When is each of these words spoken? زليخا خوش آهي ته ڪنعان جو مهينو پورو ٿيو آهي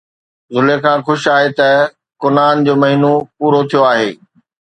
زليخا 0.53 0.93
خوش 1.07 1.21
آهي 1.35 1.49
ته 1.57 1.69
ڪنعان 2.21 2.57
جو 2.65 2.73
مهينو 2.81 3.13
پورو 3.37 3.61
ٿيو 3.69 3.81
آهي 3.91 4.09